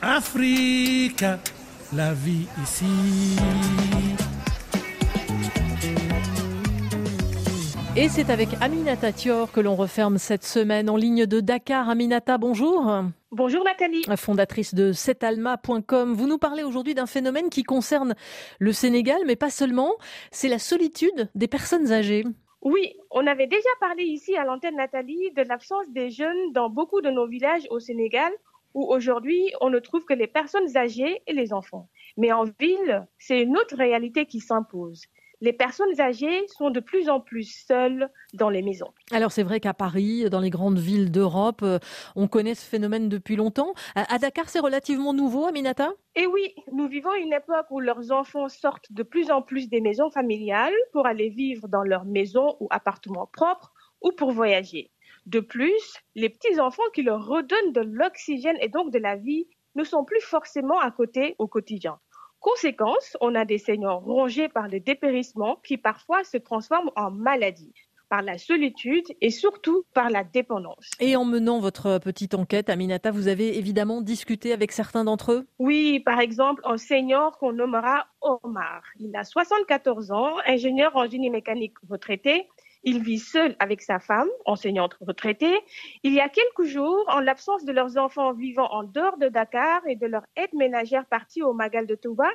Afrique, 0.00 1.24
la 1.92 2.12
vie 2.14 2.46
ici. 2.62 2.84
Et 7.96 8.08
c'est 8.08 8.30
avec 8.30 8.48
Aminata 8.60 9.10
Thior 9.10 9.50
que 9.50 9.58
l'on 9.58 9.74
referme 9.74 10.18
cette 10.18 10.44
semaine 10.44 10.88
en 10.88 10.96
ligne 10.96 11.26
de 11.26 11.40
Dakar. 11.40 11.88
Aminata, 11.90 12.38
bonjour. 12.38 12.88
Bonjour 13.32 13.64
Nathalie. 13.64 14.04
Fondatrice 14.16 14.72
de 14.72 14.92
setalma.com. 14.92 16.14
Vous 16.14 16.28
nous 16.28 16.38
parlez 16.38 16.62
aujourd'hui 16.62 16.94
d'un 16.94 17.06
phénomène 17.06 17.50
qui 17.50 17.64
concerne 17.64 18.14
le 18.60 18.70
Sénégal, 18.70 19.18
mais 19.26 19.34
pas 19.34 19.50
seulement. 19.50 19.94
C'est 20.30 20.48
la 20.48 20.60
solitude 20.60 21.28
des 21.34 21.48
personnes 21.48 21.90
âgées. 21.90 22.24
Oui, 22.62 22.94
on 23.10 23.26
avait 23.26 23.48
déjà 23.48 23.68
parlé 23.80 24.04
ici 24.04 24.36
à 24.36 24.44
l'antenne 24.44 24.76
Nathalie 24.76 25.32
de 25.36 25.42
l'absence 25.42 25.88
des 25.90 26.10
jeunes 26.10 26.52
dans 26.52 26.70
beaucoup 26.70 27.00
de 27.00 27.10
nos 27.10 27.26
villages 27.26 27.66
au 27.70 27.80
Sénégal 27.80 28.30
où 28.74 28.84
aujourd'hui 28.84 29.52
on 29.60 29.70
ne 29.70 29.78
trouve 29.78 30.04
que 30.04 30.14
les 30.14 30.26
personnes 30.26 30.76
âgées 30.76 31.22
et 31.26 31.32
les 31.32 31.52
enfants. 31.52 31.88
Mais 32.16 32.32
en 32.32 32.44
ville, 32.44 33.06
c'est 33.18 33.42
une 33.42 33.56
autre 33.56 33.76
réalité 33.76 34.26
qui 34.26 34.40
s'impose 34.40 35.08
les 35.40 35.52
personnes 35.52 36.00
âgées 36.00 36.46
sont 36.48 36.70
de 36.70 36.80
plus 36.80 37.08
en 37.08 37.20
plus 37.20 37.64
seules 37.66 38.10
dans 38.34 38.50
les 38.50 38.62
maisons. 38.62 38.92
Alors 39.12 39.32
c'est 39.32 39.42
vrai 39.42 39.60
qu'à 39.60 39.74
Paris, 39.74 40.28
dans 40.30 40.40
les 40.40 40.50
grandes 40.50 40.78
villes 40.78 41.10
d'Europe, 41.10 41.60
euh, 41.62 41.78
on 42.16 42.28
connaît 42.28 42.54
ce 42.54 42.68
phénomène 42.68 43.08
depuis 43.08 43.36
longtemps. 43.36 43.74
À 43.94 44.18
Dakar, 44.18 44.48
c'est 44.48 44.58
relativement 44.58 45.14
nouveau, 45.14 45.46
Aminata? 45.46 45.90
Eh 46.16 46.26
oui, 46.26 46.54
nous 46.72 46.88
vivons 46.88 47.14
une 47.14 47.32
époque 47.32 47.66
où 47.70 47.80
leurs 47.80 48.10
enfants 48.10 48.48
sortent 48.48 48.92
de 48.92 49.02
plus 49.02 49.30
en 49.30 49.42
plus 49.42 49.68
des 49.68 49.80
maisons 49.80 50.10
familiales 50.10 50.74
pour 50.92 51.06
aller 51.06 51.28
vivre 51.28 51.68
dans 51.68 51.82
leur 51.82 52.04
maison 52.04 52.56
ou 52.60 52.66
appartement 52.70 53.28
propre 53.32 53.72
ou 54.02 54.12
pour 54.12 54.32
voyager. 54.32 54.90
De 55.28 55.40
plus, 55.40 55.98
les 56.14 56.30
petits-enfants 56.30 56.88
qui 56.94 57.02
leur 57.02 57.26
redonnent 57.26 57.74
de 57.74 57.82
l'oxygène 57.82 58.56
et 58.62 58.70
donc 58.70 58.90
de 58.90 58.98
la 58.98 59.16
vie 59.16 59.46
ne 59.74 59.84
sont 59.84 60.02
plus 60.02 60.22
forcément 60.22 60.80
à 60.80 60.90
côté 60.90 61.34
au 61.38 61.46
quotidien. 61.46 61.98
Conséquence, 62.40 63.14
on 63.20 63.34
a 63.34 63.44
des 63.44 63.58
seniors 63.58 64.02
rongés 64.02 64.48
par 64.48 64.68
le 64.68 64.80
dépérissement 64.80 65.56
qui 65.56 65.76
parfois 65.76 66.24
se 66.24 66.38
transforment 66.38 66.90
en 66.96 67.10
maladie 67.10 67.74
par 68.08 68.22
la 68.22 68.38
solitude 68.38 69.04
et 69.20 69.28
surtout 69.28 69.84
par 69.92 70.08
la 70.08 70.24
dépendance. 70.24 70.92
Et 70.98 71.14
en 71.14 71.26
menant 71.26 71.60
votre 71.60 71.98
petite 71.98 72.32
enquête, 72.32 72.70
Aminata, 72.70 73.10
vous 73.10 73.28
avez 73.28 73.58
évidemment 73.58 74.00
discuté 74.00 74.54
avec 74.54 74.72
certains 74.72 75.04
d'entre 75.04 75.32
eux? 75.32 75.46
Oui, 75.58 76.00
par 76.00 76.20
exemple, 76.20 76.62
un 76.64 76.78
senior 76.78 77.36
qu'on 77.36 77.52
nommera 77.52 78.06
Omar. 78.22 78.82
Il 78.98 79.14
a 79.14 79.24
74 79.24 80.10
ans, 80.10 80.36
ingénieur 80.46 80.96
en 80.96 81.06
génie 81.06 81.28
mécanique 81.28 81.74
retraité. 81.86 82.48
Il 82.84 83.02
vit 83.02 83.18
seul 83.18 83.56
avec 83.58 83.82
sa 83.82 83.98
femme, 83.98 84.28
enseignante 84.44 84.96
retraitée. 85.00 85.58
Il 86.02 86.12
y 86.14 86.20
a 86.20 86.28
quelques 86.28 86.64
jours, 86.64 87.04
en 87.08 87.20
l'absence 87.20 87.64
de 87.64 87.72
leurs 87.72 87.96
enfants 87.96 88.32
vivant 88.32 88.68
en 88.70 88.84
dehors 88.84 89.18
de 89.18 89.28
Dakar 89.28 89.80
et 89.86 89.96
de 89.96 90.06
leur 90.06 90.24
aide 90.36 90.52
ménagère 90.54 91.06
partie 91.06 91.42
au 91.42 91.52
Magal 91.52 91.86
de 91.86 91.94
Touba, 91.94 92.28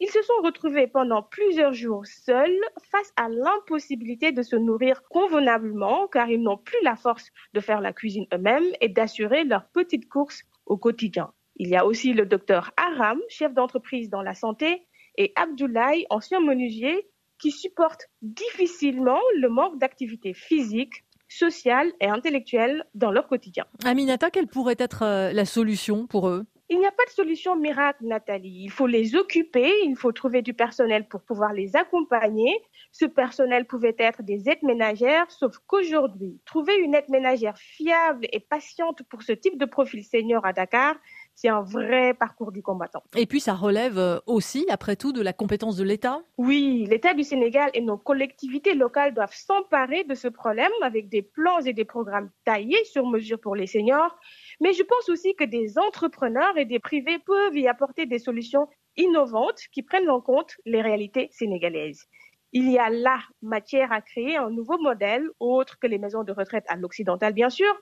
ils 0.00 0.10
se 0.10 0.22
sont 0.22 0.42
retrouvés 0.42 0.86
pendant 0.86 1.22
plusieurs 1.22 1.72
jours 1.72 2.06
seuls 2.06 2.58
face 2.90 3.12
à 3.16 3.28
l'impossibilité 3.28 4.32
de 4.32 4.42
se 4.42 4.56
nourrir 4.56 5.02
convenablement 5.04 6.08
car 6.08 6.28
ils 6.28 6.42
n'ont 6.42 6.58
plus 6.58 6.82
la 6.82 6.96
force 6.96 7.30
de 7.52 7.60
faire 7.60 7.80
la 7.80 7.92
cuisine 7.92 8.26
eux-mêmes 8.34 8.66
et 8.80 8.88
d'assurer 8.88 9.44
leurs 9.44 9.68
petites 9.68 10.08
courses 10.08 10.42
au 10.66 10.76
quotidien. 10.76 11.32
Il 11.56 11.68
y 11.68 11.76
a 11.76 11.84
aussi 11.84 12.12
le 12.14 12.26
docteur 12.26 12.72
Aram, 12.76 13.20
chef 13.28 13.52
d'entreprise 13.52 14.08
dans 14.08 14.22
la 14.22 14.34
santé, 14.34 14.86
et 15.18 15.32
Abdoulaye, 15.36 16.06
ancien 16.10 16.40
menuisier, 16.40 17.06
qui 17.42 17.50
supportent 17.50 18.08
difficilement 18.22 19.18
le 19.40 19.48
manque 19.48 19.76
d'activité 19.80 20.32
physique, 20.32 21.04
sociale 21.28 21.90
et 22.00 22.06
intellectuelle 22.06 22.84
dans 22.94 23.10
leur 23.10 23.26
quotidien. 23.26 23.64
Aminata, 23.84 24.30
quelle 24.30 24.46
pourrait 24.46 24.76
être 24.78 25.02
euh, 25.02 25.32
la 25.32 25.44
solution 25.44 26.06
pour 26.06 26.28
eux? 26.28 26.44
Il 26.72 26.78
n'y 26.78 26.86
a 26.86 26.90
pas 26.90 27.04
de 27.04 27.10
solution 27.10 27.54
miracle, 27.54 28.04
Nathalie. 28.04 28.62
Il 28.64 28.70
faut 28.70 28.86
les 28.86 29.14
occuper, 29.14 29.70
il 29.84 29.94
faut 29.94 30.10
trouver 30.12 30.40
du 30.40 30.54
personnel 30.54 31.06
pour 31.06 31.20
pouvoir 31.20 31.52
les 31.52 31.76
accompagner. 31.76 32.50
Ce 32.92 33.04
personnel 33.04 33.66
pouvait 33.66 33.94
être 33.98 34.22
des 34.22 34.48
aides 34.48 34.62
ménagères, 34.62 35.30
sauf 35.30 35.58
qu'aujourd'hui, 35.66 36.40
trouver 36.46 36.74
une 36.76 36.94
aide 36.94 37.08
ménagère 37.10 37.58
fiable 37.58 38.26
et 38.32 38.40
patiente 38.40 39.02
pour 39.10 39.22
ce 39.22 39.32
type 39.32 39.58
de 39.58 39.66
profil 39.66 40.02
senior 40.02 40.44
à 40.46 40.54
Dakar, 40.54 40.96
c'est 41.34 41.48
un 41.48 41.62
vrai 41.62 42.14
parcours 42.14 42.52
du 42.52 42.62
combattant. 42.62 43.02
Et 43.16 43.26
puis 43.26 43.40
ça 43.40 43.54
relève 43.54 43.98
euh, 43.98 44.18
aussi, 44.26 44.66
après 44.70 44.96
tout, 44.96 45.12
de 45.12 45.22
la 45.22 45.32
compétence 45.32 45.76
de 45.76 45.84
l'État 45.84 46.20
Oui, 46.38 46.86
l'État 46.88 47.14
du 47.14 47.22
Sénégal 47.22 47.70
et 47.74 47.80
nos 47.80 47.96
collectivités 47.96 48.74
locales 48.74 49.14
doivent 49.14 49.34
s'emparer 49.34 50.04
de 50.04 50.14
ce 50.14 50.28
problème 50.28 50.72
avec 50.82 51.08
des 51.08 51.22
plans 51.22 51.60
et 51.60 51.72
des 51.72 51.84
programmes 51.84 52.30
taillés 52.44 52.84
sur 52.84 53.06
mesure 53.06 53.40
pour 53.40 53.56
les 53.56 53.66
seniors. 53.66 54.16
Mais 54.60 54.72
je 54.72 54.82
pense 54.82 55.08
aussi 55.08 55.34
que 55.34 55.44
des 55.44 55.78
entrepreneurs 55.78 56.56
et 56.56 56.64
des 56.64 56.78
privés 56.78 57.18
peuvent 57.18 57.56
y 57.56 57.68
apporter 57.68 58.06
des 58.06 58.18
solutions 58.18 58.68
innovantes 58.96 59.60
qui 59.72 59.82
prennent 59.82 60.10
en 60.10 60.20
compte 60.20 60.56
les 60.64 60.82
réalités 60.82 61.28
sénégalaises. 61.32 62.06
Il 62.54 62.70
y 62.70 62.78
a 62.78 62.90
là 62.90 63.18
matière 63.40 63.92
à 63.92 64.02
créer 64.02 64.36
un 64.36 64.50
nouveau 64.50 64.78
modèle, 64.78 65.26
autre 65.40 65.78
que 65.78 65.86
les 65.86 65.98
maisons 65.98 66.22
de 66.22 66.32
retraite 66.32 66.64
à 66.68 66.76
l'occidental 66.76 67.32
bien 67.32 67.48
sûr, 67.48 67.72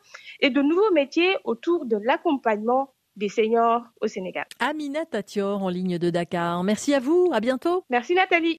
et 0.41 0.50
de 0.50 0.62
nouveaux 0.62 0.92
métiers 0.92 1.36
autour 1.44 1.86
de 1.86 1.97
l'accompagnement 1.97 2.94
des 3.16 3.28
seniors 3.28 3.82
au 4.00 4.06
Sénégal. 4.06 4.47
Amina 4.60 5.04
Tatior 5.04 5.62
en 5.62 5.69
ligne 5.69 5.98
de 5.98 6.10
Dakar. 6.10 6.62
Merci 6.62 6.94
à 6.94 7.00
vous, 7.00 7.30
à 7.32 7.41
bientôt. 7.41 7.84
Merci 7.91 8.14
Nathalie. 8.14 8.48